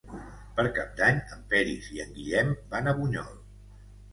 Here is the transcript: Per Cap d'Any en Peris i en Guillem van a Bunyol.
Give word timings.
Per 0.59 0.63
Cap 0.77 0.95
d'Any 1.01 1.19
en 1.35 1.45
Peris 1.53 1.91
i 1.99 2.03
en 2.07 2.17
Guillem 2.17 2.57
van 2.73 2.91
a 2.93 2.99
Bunyol. 3.03 3.37